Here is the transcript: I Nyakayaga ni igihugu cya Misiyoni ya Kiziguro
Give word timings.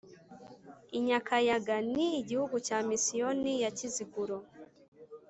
I 0.97 0.99
Nyakayaga 1.05 1.75
ni 1.93 2.07
igihugu 2.21 2.55
cya 2.67 2.77
Misiyoni 2.87 3.53
ya 3.63 3.71
Kiziguro 3.77 4.37